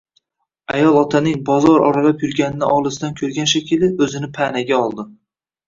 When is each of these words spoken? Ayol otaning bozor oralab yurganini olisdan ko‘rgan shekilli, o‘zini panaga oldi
Ayol 0.77 0.95
otaning 1.01 1.35
bozor 1.49 1.85
oralab 1.91 2.25
yurganini 2.27 2.71
olisdan 2.79 3.15
ko‘rgan 3.21 3.53
shekilli, 3.55 3.93
o‘zini 4.09 4.33
panaga 4.43 4.85
oldi 4.85 5.11